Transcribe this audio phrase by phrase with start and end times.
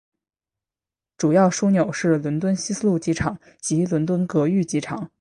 [1.15, 5.07] 主要枢纽是伦敦希斯路机场及伦敦格域机场。